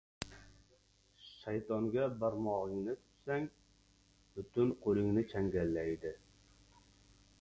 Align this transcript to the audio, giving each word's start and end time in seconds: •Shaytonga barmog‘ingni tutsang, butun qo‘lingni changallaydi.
•Shaytonga 1.33 2.07
barmog‘ingni 2.23 2.95
tutsang, 3.01 3.45
butun 4.39 4.75
qo‘lingni 4.87 5.27
changallaydi. 5.35 6.19